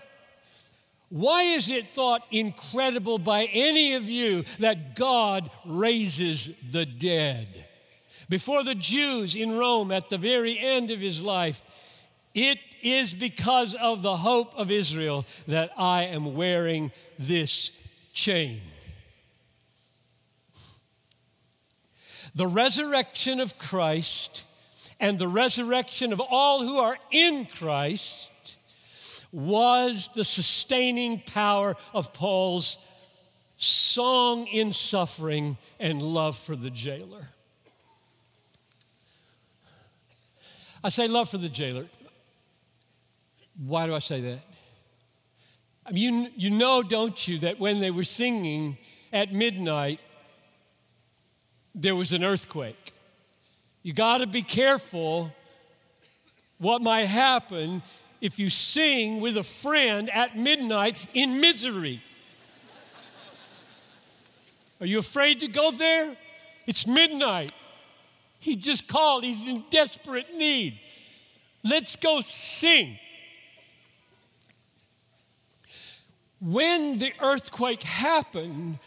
why 1.10 1.42
is 1.42 1.68
it 1.68 1.88
thought 1.88 2.24
incredible 2.30 3.18
by 3.18 3.48
any 3.52 3.94
of 3.94 4.08
you 4.08 4.44
that 4.58 4.94
God 4.94 5.50
raises 5.64 6.54
the 6.70 6.86
dead? 6.86 7.68
Before 8.30 8.62
the 8.62 8.76
Jews 8.76 9.34
in 9.34 9.58
Rome 9.58 9.90
at 9.90 10.08
the 10.08 10.16
very 10.16 10.56
end 10.56 10.92
of 10.92 11.00
his 11.00 11.20
life, 11.20 11.64
it 12.32 12.58
is 12.80 13.12
because 13.12 13.74
of 13.74 14.02
the 14.02 14.16
hope 14.16 14.54
of 14.56 14.70
Israel 14.70 15.26
that 15.48 15.72
I 15.76 16.04
am 16.04 16.36
wearing 16.36 16.92
this 17.18 17.72
chain. 18.12 18.60
The 22.36 22.46
resurrection 22.46 23.40
of 23.40 23.58
Christ 23.58 24.44
and 25.00 25.18
the 25.18 25.26
resurrection 25.26 26.12
of 26.12 26.20
all 26.20 26.62
who 26.62 26.78
are 26.78 26.98
in 27.10 27.46
Christ 27.46 28.58
was 29.32 30.08
the 30.14 30.24
sustaining 30.24 31.18
power 31.18 31.76
of 31.92 32.14
Paul's 32.14 32.86
song 33.56 34.46
in 34.46 34.72
suffering 34.72 35.58
and 35.80 36.00
love 36.00 36.38
for 36.38 36.54
the 36.54 36.70
jailer. 36.70 37.28
I 40.82 40.88
say 40.88 41.08
love 41.08 41.28
for 41.28 41.38
the 41.38 41.48
jailer. 41.48 41.86
Why 43.66 43.86
do 43.86 43.94
I 43.94 43.98
say 43.98 44.20
that? 44.22 44.44
I 45.86 45.92
mean, 45.92 46.22
you, 46.22 46.30
you 46.36 46.50
know, 46.50 46.82
don't 46.82 47.28
you, 47.28 47.38
that 47.40 47.58
when 47.58 47.80
they 47.80 47.90
were 47.90 48.04
singing 48.04 48.78
at 49.12 49.32
midnight, 49.32 50.00
there 51.74 51.94
was 51.94 52.12
an 52.12 52.24
earthquake. 52.24 52.92
You 53.82 53.92
got 53.92 54.18
to 54.18 54.26
be 54.26 54.42
careful 54.42 55.32
what 56.58 56.82
might 56.82 57.06
happen 57.06 57.82
if 58.20 58.38
you 58.38 58.50
sing 58.50 59.20
with 59.20 59.36
a 59.36 59.42
friend 59.42 60.10
at 60.10 60.36
midnight 60.36 61.08
in 61.14 61.40
misery. 61.40 62.02
Are 64.80 64.86
you 64.86 64.98
afraid 64.98 65.40
to 65.40 65.48
go 65.48 65.70
there? 65.70 66.16
It's 66.66 66.86
midnight. 66.86 67.52
He 68.40 68.56
just 68.56 68.88
called, 68.88 69.22
he's 69.22 69.46
in 69.46 69.64
desperate 69.70 70.34
need. 70.34 70.78
Let's 71.62 71.96
go 71.96 72.20
sing. 72.22 72.98
When 76.40 76.96
the 76.96 77.12
earthquake 77.20 77.82
happened, 77.82 78.78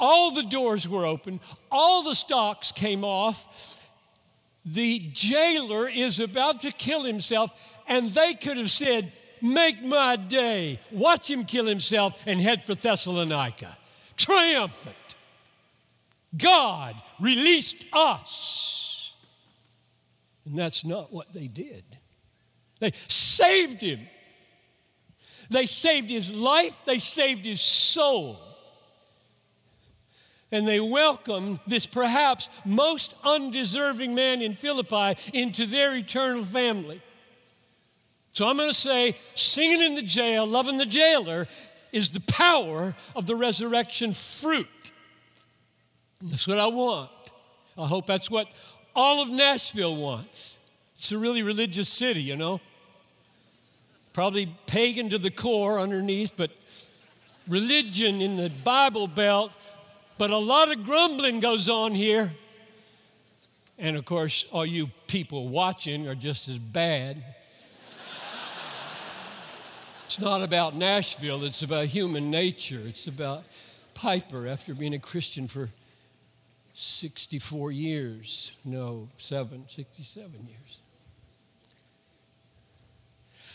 all 0.00 0.30
the 0.30 0.42
doors 0.44 0.88
were 0.88 1.04
open, 1.04 1.40
all 1.70 2.02
the 2.02 2.14
stocks 2.14 2.72
came 2.72 3.04
off. 3.04 3.82
The 4.64 4.98
jailer 5.12 5.88
is 5.88 6.18
about 6.18 6.60
to 6.60 6.72
kill 6.72 7.04
himself 7.04 7.78
and 7.86 8.10
they 8.10 8.34
could 8.34 8.56
have 8.56 8.70
said, 8.70 9.12
Make 9.42 9.84
my 9.84 10.16
day. 10.16 10.80
Watch 10.90 11.30
him 11.30 11.44
kill 11.44 11.66
himself 11.66 12.24
and 12.26 12.40
head 12.40 12.64
for 12.64 12.74
Thessalonica. 12.74 13.76
Triumphant. 14.16 14.96
God 16.36 16.96
released 17.20 17.84
us. 17.92 18.85
And 20.46 20.58
that's 20.58 20.84
not 20.84 21.12
what 21.12 21.32
they 21.32 21.48
did. 21.48 21.84
They 22.78 22.92
saved 23.08 23.80
him. 23.80 24.00
They 25.50 25.66
saved 25.66 26.08
his 26.10 26.34
life, 26.34 26.84
they 26.86 26.98
saved 26.98 27.44
his 27.44 27.60
soul. 27.60 28.38
And 30.52 30.66
they 30.66 30.80
welcomed 30.80 31.58
this 31.66 31.86
perhaps 31.86 32.48
most 32.64 33.14
undeserving 33.24 34.14
man 34.14 34.40
in 34.40 34.54
Philippi 34.54 35.20
into 35.34 35.66
their 35.66 35.94
eternal 35.96 36.44
family. 36.44 37.00
So 38.30 38.46
I'm 38.46 38.56
going 38.56 38.70
to 38.70 38.74
say, 38.74 39.16
singing 39.34 39.80
in 39.80 39.94
the 39.94 40.02
jail, 40.02 40.46
loving 40.46 40.78
the 40.78 40.86
jailer, 40.86 41.48
is 41.92 42.10
the 42.10 42.20
power 42.20 42.94
of 43.14 43.26
the 43.26 43.34
resurrection 43.34 44.12
fruit. 44.14 44.68
That's 46.22 46.46
what 46.46 46.58
I 46.58 46.66
want. 46.66 47.10
I 47.78 47.86
hope 47.86 48.06
that's 48.06 48.30
what 48.30 48.48
all 48.96 49.20
of 49.20 49.30
Nashville 49.30 49.94
wants. 49.94 50.58
It's 50.96 51.12
a 51.12 51.18
really 51.18 51.42
religious 51.42 51.88
city, 51.88 52.22
you 52.22 52.36
know. 52.36 52.60
Probably 54.14 54.46
pagan 54.66 55.10
to 55.10 55.18
the 55.18 55.30
core 55.30 55.78
underneath, 55.78 56.32
but 56.36 56.50
religion 57.46 58.22
in 58.22 58.38
the 58.38 58.50
Bible 58.64 59.06
Belt. 59.06 59.52
But 60.16 60.30
a 60.30 60.38
lot 60.38 60.74
of 60.74 60.84
grumbling 60.84 61.40
goes 61.40 61.68
on 61.68 61.94
here. 61.94 62.32
And 63.78 63.98
of 63.98 64.06
course, 64.06 64.46
all 64.50 64.64
you 64.64 64.90
people 65.06 65.48
watching 65.48 66.08
are 66.08 66.14
just 66.14 66.48
as 66.48 66.58
bad. 66.58 67.22
It's 70.06 70.18
not 70.18 70.42
about 70.42 70.74
Nashville, 70.74 71.44
it's 71.44 71.62
about 71.62 71.86
human 71.86 72.30
nature. 72.30 72.80
It's 72.86 73.08
about 73.08 73.44
Piper 73.92 74.46
after 74.46 74.72
being 74.74 74.94
a 74.94 74.98
Christian 74.98 75.46
for 75.46 75.68
64 76.78 77.72
years. 77.72 78.52
No, 78.62 79.08
seven, 79.16 79.64
67 79.66 80.30
years. 80.46 80.78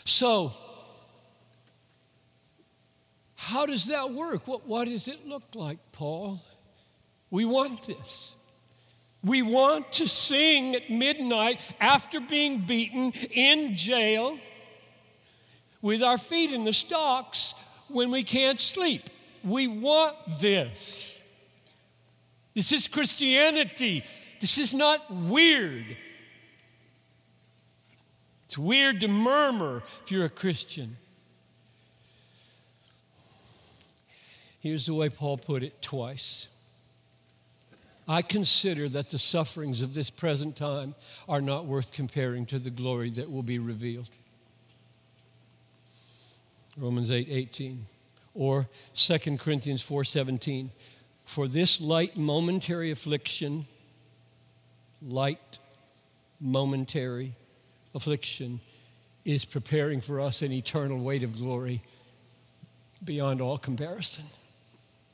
So, 0.04 0.52
how 3.36 3.64
does 3.64 3.86
that 3.86 4.10
work? 4.10 4.48
What, 4.48 4.66
what 4.66 4.86
does 4.88 5.06
it 5.06 5.24
look 5.24 5.44
like, 5.54 5.78
Paul? 5.92 6.42
We 7.30 7.44
want 7.44 7.84
this. 7.84 8.34
We 9.22 9.42
want 9.42 9.92
to 9.92 10.08
sing 10.08 10.74
at 10.74 10.90
midnight 10.90 11.60
after 11.80 12.20
being 12.20 12.62
beaten 12.62 13.12
in 13.30 13.76
jail 13.76 14.36
with 15.80 16.02
our 16.02 16.18
feet 16.18 16.52
in 16.52 16.64
the 16.64 16.72
stocks 16.72 17.54
when 17.86 18.10
we 18.10 18.24
can't 18.24 18.60
sleep. 18.60 19.08
We 19.44 19.68
want 19.68 20.16
this. 20.40 21.21
This 22.54 22.72
is 22.72 22.88
Christianity. 22.88 24.04
This 24.40 24.58
is 24.58 24.74
not 24.74 25.10
weird. 25.10 25.96
It's 28.44 28.58
weird 28.58 29.00
to 29.00 29.08
murmur 29.08 29.82
if 30.04 30.12
you're 30.12 30.26
a 30.26 30.28
Christian. 30.28 30.96
Here's 34.60 34.86
the 34.86 34.94
way 34.94 35.08
Paul 35.08 35.38
put 35.38 35.62
it 35.62 35.80
twice. 35.80 36.48
I 38.06 38.20
consider 38.22 38.88
that 38.90 39.10
the 39.10 39.18
sufferings 39.18 39.80
of 39.80 39.94
this 39.94 40.10
present 40.10 40.56
time 40.56 40.94
are 41.28 41.40
not 41.40 41.66
worth 41.66 41.92
comparing 41.92 42.46
to 42.46 42.58
the 42.58 42.70
glory 42.70 43.10
that 43.10 43.30
will 43.30 43.42
be 43.42 43.58
revealed. 43.58 44.10
Romans 46.76 47.10
8 47.10 47.26
18. 47.28 47.86
Or 48.34 48.68
2 48.94 49.36
Corinthians 49.38 49.82
4 49.82 50.04
17. 50.04 50.70
For 51.24 51.48
this 51.48 51.80
light 51.80 52.16
momentary 52.16 52.90
affliction, 52.90 53.66
light 55.00 55.58
momentary 56.40 57.34
affliction, 57.94 58.60
is 59.24 59.44
preparing 59.44 60.00
for 60.00 60.20
us 60.20 60.42
an 60.42 60.52
eternal 60.52 60.98
weight 60.98 61.22
of 61.22 61.36
glory 61.36 61.80
beyond 63.04 63.40
all 63.40 63.58
comparison. 63.58 64.24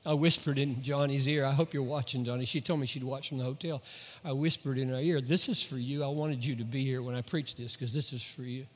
I 0.06 0.14
whispered 0.14 0.58
in 0.58 0.76
Joni's 0.76 1.28
ear. 1.28 1.44
I 1.44 1.52
hope 1.52 1.74
you're 1.74 1.82
watching, 1.82 2.24
Joni. 2.24 2.46
She 2.46 2.60
told 2.60 2.80
me 2.80 2.86
she'd 2.86 3.04
watch 3.04 3.28
from 3.28 3.38
the 3.38 3.44
hotel. 3.44 3.82
I 4.24 4.32
whispered 4.32 4.78
in 4.78 4.88
her 4.88 4.98
ear, 4.98 5.20
This 5.20 5.48
is 5.48 5.62
for 5.62 5.76
you. 5.76 6.02
I 6.02 6.08
wanted 6.08 6.44
you 6.44 6.56
to 6.56 6.64
be 6.64 6.84
here 6.84 7.02
when 7.02 7.14
I 7.14 7.20
preach 7.20 7.56
this 7.56 7.74
because 7.74 7.92
this 7.92 8.12
is 8.12 8.22
for 8.22 8.42
you 8.42 8.66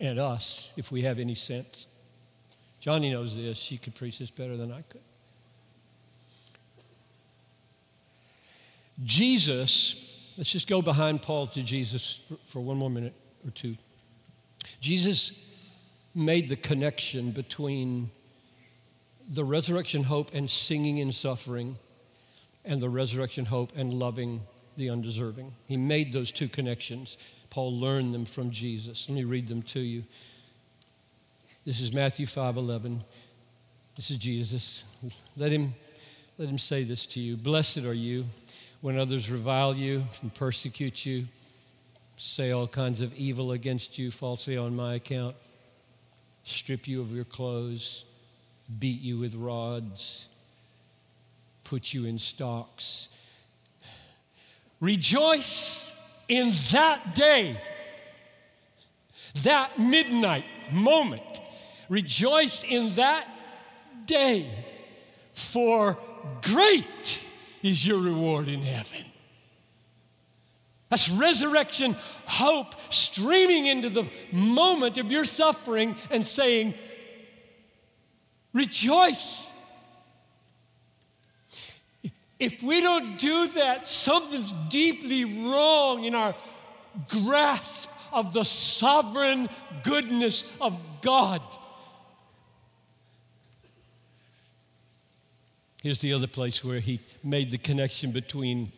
and 0.00 0.18
us 0.18 0.74
if 0.76 0.90
we 0.90 1.02
have 1.02 1.18
any 1.20 1.34
sense. 1.34 1.86
Joni 2.82 3.12
knows 3.12 3.36
this. 3.36 3.58
She 3.58 3.76
could 3.76 3.94
preach 3.94 4.18
this 4.18 4.30
better 4.30 4.56
than 4.56 4.72
I 4.72 4.82
could. 4.82 5.00
Jesus, 9.04 10.34
let's 10.36 10.50
just 10.50 10.68
go 10.68 10.82
behind 10.82 11.22
Paul 11.22 11.46
to 11.48 11.62
Jesus 11.62 12.20
for, 12.28 12.36
for 12.44 12.60
one 12.60 12.76
more 12.76 12.90
minute 12.90 13.14
or 13.44 13.50
two. 13.50 13.76
Jesus 14.80 15.50
made 16.14 16.48
the 16.48 16.56
connection 16.56 17.30
between 17.30 18.10
the 19.28 19.44
resurrection 19.44 20.02
hope 20.02 20.34
and 20.34 20.48
singing 20.48 20.98
in 20.98 21.12
suffering 21.12 21.78
and 22.64 22.80
the 22.80 22.88
resurrection 22.88 23.44
hope 23.44 23.72
and 23.76 23.92
loving 23.94 24.42
the 24.76 24.90
undeserving. 24.90 25.52
He 25.66 25.76
made 25.76 26.12
those 26.12 26.32
two 26.32 26.48
connections. 26.48 27.18
Paul 27.50 27.78
learned 27.78 28.14
them 28.14 28.24
from 28.24 28.50
Jesus. 28.50 29.08
Let 29.08 29.16
me 29.16 29.24
read 29.24 29.48
them 29.48 29.62
to 29.62 29.80
you. 29.80 30.04
This 31.64 31.80
is 31.80 31.92
Matthew 31.92 32.26
5:11. 32.26 33.04
This 33.94 34.10
is 34.10 34.16
Jesus. 34.16 34.84
Let 35.36 35.52
him, 35.52 35.74
Let 36.38 36.48
him 36.48 36.58
say 36.58 36.82
this 36.82 37.06
to 37.06 37.20
you 37.20 37.36
Blessed 37.36 37.78
are 37.78 37.92
you 37.92 38.24
when 38.82 38.98
others 38.98 39.30
revile 39.30 39.74
you 39.74 40.04
and 40.22 40.34
persecute 40.34 41.06
you, 41.06 41.24
say 42.16 42.50
all 42.50 42.66
kinds 42.66 43.00
of 43.00 43.14
evil 43.14 43.52
against 43.52 43.96
you 43.96 44.10
falsely 44.10 44.56
on 44.58 44.74
my 44.76 44.94
account, 44.94 45.34
strip 46.42 46.86
you 46.86 47.00
of 47.00 47.12
your 47.12 47.24
clothes, 47.24 48.04
beat 48.80 49.00
you 49.00 49.18
with 49.18 49.36
rods, 49.36 50.28
put 51.62 51.94
you 51.94 52.06
in 52.06 52.18
stocks. 52.18 53.08
Rejoice 54.80 55.96
in 56.28 56.52
that 56.72 57.14
day, 57.14 57.56
that 59.44 59.78
midnight 59.78 60.44
moment. 60.72 61.22
Rejoice 61.88 62.64
in 62.64 62.92
that 62.96 63.28
day, 64.06 64.50
for 65.34 65.96
great 66.42 67.21
is 67.62 67.86
your 67.86 68.00
reward 68.00 68.48
in 68.48 68.62
heaven. 68.62 69.04
That's 70.88 71.08
resurrection 71.08 71.96
hope 72.26 72.74
streaming 72.92 73.66
into 73.66 73.88
the 73.88 74.06
moment 74.30 74.98
of 74.98 75.10
your 75.10 75.24
suffering 75.24 75.96
and 76.10 76.26
saying, 76.26 76.74
Rejoice. 78.52 79.50
If 82.38 82.62
we 82.62 82.80
don't 82.80 83.18
do 83.18 83.46
that, 83.54 83.88
something's 83.88 84.52
deeply 84.68 85.24
wrong 85.24 86.04
in 86.04 86.14
our 86.14 86.34
grasp 87.08 87.88
of 88.12 88.32
the 88.32 88.44
sovereign 88.44 89.48
goodness 89.84 90.60
of 90.60 90.78
God. 91.00 91.40
Here's 95.82 95.98
the 95.98 96.12
other 96.12 96.28
place 96.28 96.62
where 96.62 96.78
he 96.78 97.00
made 97.24 97.50
the 97.50 97.58
connection 97.58 98.12
between 98.12 98.70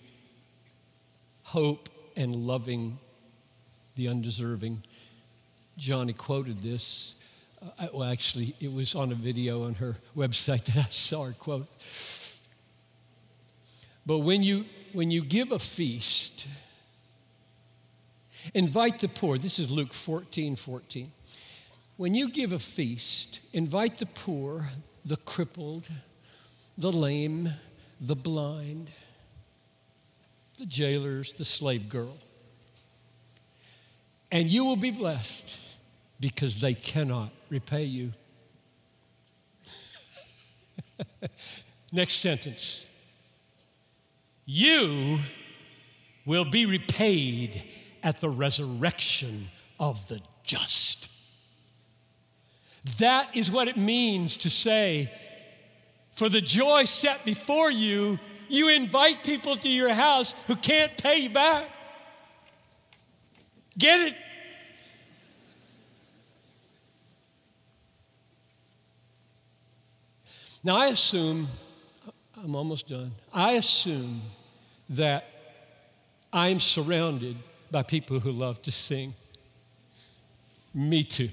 hope 1.42 1.90
and 2.16 2.34
loving 2.34 2.98
the 3.94 4.08
undeserving. 4.08 4.82
Joni 5.78 6.16
quoted 6.16 6.62
this. 6.62 7.16
Uh, 7.60 7.88
well, 7.92 8.10
actually, 8.10 8.56
it 8.58 8.72
was 8.72 8.94
on 8.94 9.12
a 9.12 9.14
video 9.14 9.64
on 9.64 9.74
her 9.74 9.96
website 10.16 10.64
that 10.72 10.86
I 10.86 10.88
saw 10.88 11.24
her 11.24 11.32
quote. 11.32 11.66
But 14.06 14.20
when 14.20 14.42
you, 14.42 14.64
when 14.94 15.10
you 15.10 15.22
give 15.22 15.52
a 15.52 15.58
feast, 15.58 16.46
invite 18.54 19.00
the 19.00 19.08
poor. 19.08 19.36
This 19.36 19.58
is 19.58 19.70
Luke 19.70 19.92
14 19.92 20.56
14. 20.56 21.12
When 21.98 22.14
you 22.14 22.30
give 22.30 22.54
a 22.54 22.58
feast, 22.58 23.40
invite 23.52 23.98
the 23.98 24.06
poor, 24.06 24.70
the 25.04 25.18
crippled, 25.18 25.86
the 26.76 26.92
lame, 26.92 27.50
the 28.00 28.16
blind, 28.16 28.90
the 30.58 30.66
jailers, 30.66 31.32
the 31.34 31.44
slave 31.44 31.88
girl. 31.88 32.16
And 34.30 34.48
you 34.48 34.64
will 34.64 34.76
be 34.76 34.90
blessed 34.90 35.60
because 36.20 36.60
they 36.60 36.74
cannot 36.74 37.30
repay 37.50 37.84
you. 37.84 38.12
Next 41.92 42.14
sentence. 42.14 42.88
You 44.46 45.18
will 46.26 46.44
be 46.44 46.66
repaid 46.66 47.62
at 48.02 48.20
the 48.20 48.28
resurrection 48.28 49.46
of 49.78 50.06
the 50.08 50.20
just. 50.42 51.10
That 52.98 53.34
is 53.34 53.50
what 53.50 53.68
it 53.68 53.76
means 53.76 54.36
to 54.38 54.50
say, 54.50 55.10
for 56.14 56.28
the 56.28 56.40
joy 56.40 56.84
set 56.84 57.24
before 57.24 57.70
you, 57.70 58.18
you 58.48 58.68
invite 58.68 59.22
people 59.24 59.56
to 59.56 59.68
your 59.68 59.92
house 59.92 60.34
who 60.46 60.56
can't 60.56 60.96
pay 60.96 61.18
you 61.18 61.30
back. 61.30 61.68
Get 63.76 64.00
it? 64.00 64.14
Now, 70.62 70.76
I 70.76 70.86
assume, 70.86 71.46
I'm 72.42 72.56
almost 72.56 72.88
done. 72.88 73.12
I 73.32 73.52
assume 73.52 74.22
that 74.90 75.26
I'm 76.32 76.58
surrounded 76.58 77.36
by 77.70 77.82
people 77.82 78.18
who 78.18 78.32
love 78.32 78.62
to 78.62 78.72
sing. 78.72 79.12
Me 80.72 81.04
too. 81.04 81.28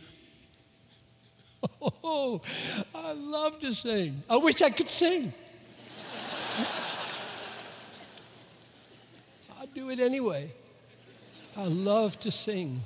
Oh, 1.81 2.41
I 2.95 3.13
love 3.13 3.59
to 3.59 3.73
sing. 3.73 4.21
I 4.29 4.37
wish 4.37 4.61
I 4.61 4.69
could 4.69 4.89
sing. 4.89 5.31
I 9.59 9.65
do 9.73 9.89
it 9.89 9.99
anyway. 9.99 10.51
I 11.57 11.65
love 11.65 12.19
to 12.21 12.31
sing. 12.31 12.81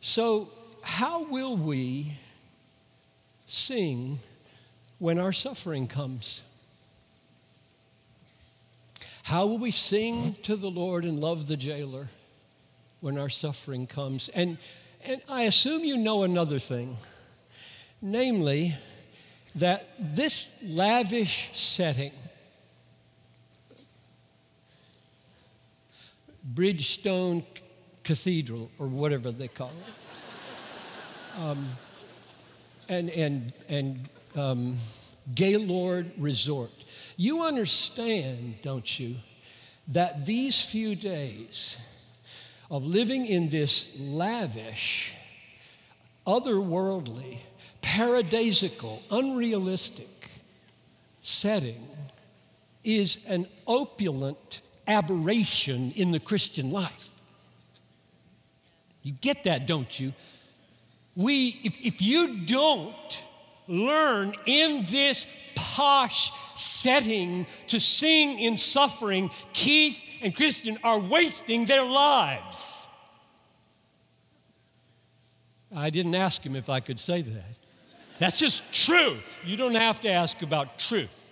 So, 0.00 0.48
how 0.82 1.24
will 1.24 1.56
we 1.56 2.12
sing 3.46 4.18
when 4.98 5.18
our 5.18 5.32
suffering 5.32 5.86
comes? 5.86 6.42
How 9.22 9.46
will 9.46 9.58
we 9.58 9.70
sing 9.70 10.36
to 10.42 10.56
the 10.56 10.70
Lord 10.70 11.04
and 11.04 11.20
love 11.20 11.48
the 11.48 11.56
jailer 11.56 12.08
when 13.00 13.16
our 13.16 13.28
suffering 13.28 13.86
comes? 13.86 14.28
And 14.30 14.58
and 15.06 15.20
I 15.28 15.42
assume 15.42 15.84
you 15.84 15.96
know 15.96 16.22
another 16.22 16.58
thing, 16.58 16.96
namely, 18.00 18.72
that 19.56 19.86
this 19.98 20.56
lavish 20.62 21.50
setting, 21.52 22.12
Bridgestone 26.54 27.44
Cathedral, 28.04 28.70
or 28.78 28.86
whatever 28.86 29.30
they 29.30 29.48
call 29.48 29.70
it, 29.70 31.40
um, 31.40 31.68
and, 32.88 33.10
and, 33.10 33.52
and 33.68 34.08
um, 34.36 34.76
Gaylord 35.34 36.10
Resort, 36.18 36.70
you 37.16 37.42
understand, 37.42 38.56
don't 38.62 38.98
you, 38.98 39.16
that 39.88 40.26
these 40.26 40.64
few 40.64 40.94
days, 40.94 41.76
of 42.72 42.86
living 42.86 43.26
in 43.26 43.50
this 43.50 43.94
lavish, 44.00 45.14
otherworldly, 46.26 47.36
paradisical, 47.82 48.98
unrealistic 49.10 50.08
setting 51.20 51.86
is 52.82 53.26
an 53.26 53.46
opulent 53.66 54.62
aberration 54.88 55.92
in 55.96 56.12
the 56.12 56.18
Christian 56.18 56.72
life. 56.72 57.10
You 59.02 59.12
get 59.20 59.44
that, 59.44 59.66
don't 59.66 60.00
you? 60.00 60.14
We, 61.14 61.60
if, 61.62 61.78
if 61.84 62.00
you 62.00 62.38
don't 62.46 63.24
learn 63.68 64.34
in 64.46 64.84
this 64.90 65.26
posh 65.54 66.32
setting 66.56 67.46
to 67.68 67.80
sing 67.80 68.38
in 68.38 68.58
suffering, 68.58 69.30
Keith 69.52 70.04
and 70.22 70.34
Kristyn 70.34 70.78
are 70.84 70.98
wasting 70.98 71.64
their 71.64 71.84
lives. 71.84 72.86
I 75.74 75.90
didn't 75.90 76.14
ask 76.14 76.44
him 76.44 76.54
if 76.54 76.68
I 76.68 76.80
could 76.80 77.00
say 77.00 77.22
that. 77.22 77.58
That's 78.18 78.38
just 78.38 78.72
true. 78.72 79.16
You 79.44 79.56
don't 79.56 79.74
have 79.74 80.00
to 80.00 80.10
ask 80.10 80.42
about 80.42 80.78
truth. 80.78 81.28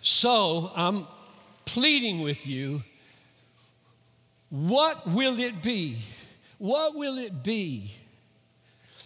So 0.00 0.70
I'm 0.76 1.06
pleading 1.64 2.20
with 2.20 2.46
you 2.46 2.82
what 4.50 5.06
will 5.06 5.38
it 5.38 5.62
be? 5.62 5.96
What 6.58 6.94
will 6.94 7.16
it 7.16 7.42
be 7.42 7.94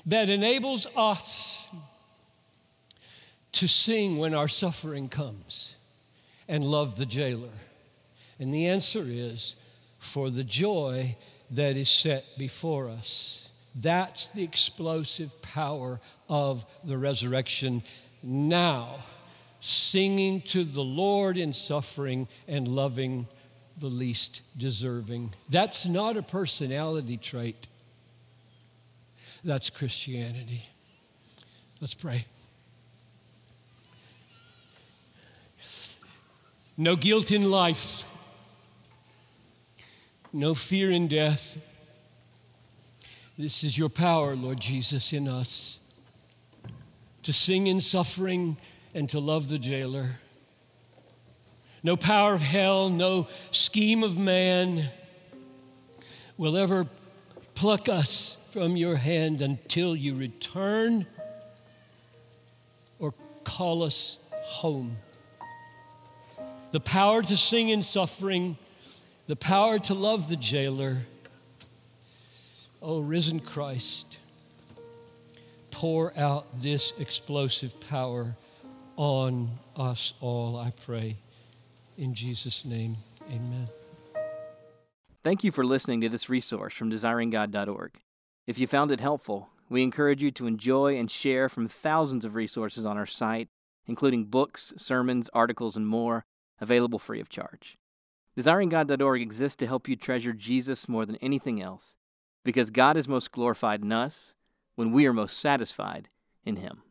that 0.07 0.29
enables 0.29 0.87
us 0.97 1.75
to 3.53 3.67
sing 3.67 4.19
when 4.19 4.35
our 4.35 4.49
suffering 4.49 5.09
comes 5.09 5.77
and 6.49 6.65
love 6.65 6.97
the 6.97 7.07
jailer? 7.07 7.53
And 8.39 8.53
the 8.53 8.69
answer 8.69 9.05
is 9.05 9.57
for 9.99 10.31
the 10.31 10.45
joy 10.45 11.17
that 11.51 11.77
is 11.77 11.89
set 11.89 12.25
before 12.39 12.89
us. 12.89 13.51
That's 13.75 14.29
the 14.29 14.43
explosive 14.43 15.41
power 15.43 16.01
of 16.29 16.65
the 16.85 16.97
resurrection 16.97 17.83
now. 18.23 18.97
Singing 19.61 20.43
to 20.43 20.65
the 20.65 20.83
Lord 20.85 21.37
in 21.37 21.53
suffering 21.53 22.29
and 22.47 22.69
loving 22.69 23.27
the 23.79 23.89
least 23.89 24.43
deserving. 24.57 25.33
That's 25.51 25.87
not 25.87 26.17
a 26.17 26.23
personality 26.23 27.17
trait. 27.17 27.67
That's 29.47 29.71
Christianity. 29.71 30.61
Let's 31.81 31.95
pray. 31.95 32.25
No 36.77 36.97
guilt 36.97 37.31
in 37.31 37.49
life, 37.49 38.09
no 40.33 40.53
fear 40.53 40.91
in 40.91 41.07
death, 41.07 41.59
This 43.39 43.63
is 43.63 43.79
your 43.79 43.89
power, 43.91 44.35
Lord 44.35 44.59
Jesus, 44.59 45.13
in 45.13 45.29
us 45.29 45.79
to 47.23 47.33
sing 47.33 47.69
in 47.69 47.81
suffering 47.81 48.57
and 48.95 49.09
to 49.11 49.21
love 49.21 49.49
the 49.49 49.59
jailer. 49.59 50.09
No 51.85 51.97
power 51.97 52.33
of 52.33 52.43
hell, 52.43 52.89
no 52.89 53.29
scheme 53.53 54.03
of 54.03 54.19
man 54.19 54.91
will 56.37 56.57
ever 56.57 56.87
pluck 57.55 57.89
us 57.89 58.46
from 58.53 58.77
your 58.77 58.97
hand 58.97 59.43
until 59.43 59.97
you 59.97 60.15
return 60.15 61.07
or 62.99 63.13
call 63.45 63.83
us 63.83 64.19
home. 64.31 64.97
The 66.71 66.81
power 66.81 67.23
to 67.23 67.37
sing 67.37 67.69
in 67.69 67.83
suffering, 67.83 68.57
the 69.27 69.37
power 69.37 69.79
to 69.81 69.95
love 69.95 70.29
the 70.29 70.37
jailer. 70.37 70.99
Oh, 72.81 73.01
risen 73.01 73.41
Christ, 73.41 74.19
pour 75.71 76.17
out 76.17 76.47
this 76.61 76.93
explosive 76.99 77.79
power 77.81 78.37
on 78.97 79.51
us 79.77 80.15
all, 80.21 80.57
I 80.57 80.73
pray. 80.85 81.17
In 81.99 82.15
Jesus' 82.15 82.65
name, 82.65 82.97
amen. 83.29 83.67
Thank 85.23 85.43
you 85.43 85.51
for 85.51 85.65
listening 85.65 86.01
to 86.03 86.09
this 86.09 86.29
resource 86.29 86.73
from 86.73 86.91
desiringgod.org. 86.91 87.91
If 88.47 88.61
you 88.61 88.69
found 88.69 88.93
it 88.93 89.01
helpful, 89.01 89.49
we 89.69 89.83
encourage 89.83 90.23
you 90.23 90.31
to 90.33 90.47
enjoy 90.47 90.97
and 90.97 91.11
share 91.11 91.49
from 91.49 91.67
thousands 91.67 92.25
of 92.25 92.37
resources 92.37 92.87
on 92.87 92.97
our 92.97 93.07
site, 93.07 93.49
including 93.87 94.27
books, 94.27 94.73
sermons, 94.77 95.29
articles, 95.33 95.77
and 95.77 95.87
more, 95.87 96.25
available 96.61 97.01
free 97.01 97.21
of 97.21 97.29
charge. 97.29 97.77
DesiringGod.org 98.39 99.21
exists 99.21 99.57
to 99.57 99.67
help 99.67 99.89
you 99.89 99.97
treasure 99.97 100.33
Jesus 100.33 100.89
more 100.89 101.05
than 101.05 101.17
anything 101.17 101.61
else, 101.61 101.97
because 102.45 102.71
God 102.71 102.97
is 102.97 103.09
most 103.09 103.33
glorified 103.33 103.83
in 103.83 103.91
us 103.91 104.35
when 104.77 104.93
we 104.93 105.07
are 105.07 105.13
most 105.13 105.39
satisfied 105.39 106.09
in 106.45 106.57
Him. 106.57 106.83